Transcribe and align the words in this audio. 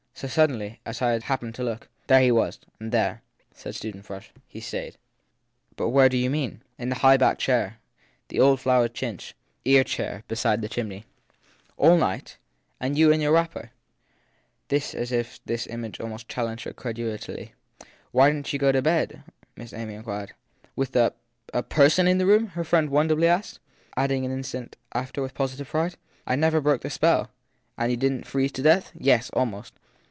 So, 0.13 0.27
suddenly 0.27 0.79
as 0.85 1.01
I 1.01 1.17
happened 1.19 1.55
to 1.55 1.63
look 1.63 1.87
there 2.05 2.21
he 2.21 2.31
was. 2.31 2.59
And 2.79 2.91
there/ 2.91 3.23
said 3.55 3.73
Susan 3.73 4.03
Frush, 4.03 4.29
he 4.47 4.59
stayed/ 4.59 4.97
But 5.75 5.89
where 5.89 6.09
do 6.09 6.17
you 6.17 6.29
mean? 6.29 6.61
In 6.77 6.89
the 6.89 6.95
high 6.97 7.17
backed 7.17 7.41
chair, 7.41 7.79
the 8.27 8.39
old 8.39 8.59
flowered 8.59 8.93
chintz 8.93 9.33
"ear 9.65 9.83
chair" 9.83 10.23
beside 10.27 10.61
the 10.61 10.69
chimney/ 10.69 11.05
< 11.43 11.75
All 11.77 11.97
night? 11.97 12.37
and 12.79 12.99
you 12.99 13.11
in 13.11 13.19
your 13.19 13.31
wrapper? 13.31 13.71
Then 14.67 14.81
as 14.93 15.11
if 15.11 15.43
this 15.45 15.65
image 15.65 15.99
almost 15.99 16.29
challenged 16.29 16.65
her 16.65 16.73
credulity, 16.73 17.53
Why 18.11 18.29
didn 18.29 18.43
t 18.43 18.51
you 18.53 18.59
go 18.59 18.71
to 18.71 18.79
bed? 18.83 19.23
Miss 19.55 19.73
Amy 19.73 19.95
inquired. 19.95 20.33
With 20.75 20.95
a 20.95 21.13
a 21.51 21.63
person 21.63 22.07
in 22.07 22.19
the 22.19 22.27
room? 22.27 22.49
her 22.49 22.63
friend 22.63 22.91
wonderfully 22.91 23.25
asked; 23.27 23.59
adding 23.97 24.23
after 24.23 24.31
an 24.31 24.37
instant 24.37 24.75
as 24.91 25.09
with 25.17 25.33
positive 25.33 25.67
pride: 25.69 25.95
I 26.27 26.35
never 26.35 26.61
broke 26.61 26.81
the 26.81 26.91
spell! 26.91 27.31
i 27.75 27.85
And 27.85 27.99
didn 27.99 28.17
t 28.21 28.25
freeze 28.29 28.51
to 28.51 28.61
death? 28.61 28.91
Yes, 28.93 29.31
almost. 29.31 29.73